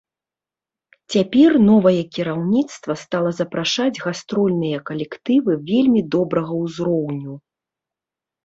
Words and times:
Цяпер 1.15 1.51
новае 1.69 1.99
кіраўніцтва 2.17 2.93
стала 3.03 3.31
запрашаць 3.41 4.01
гастрольныя 4.07 4.77
калектывы 4.91 5.51
вельмі 5.69 6.01
добрага 6.17 6.53
ўзроўню. 6.63 7.33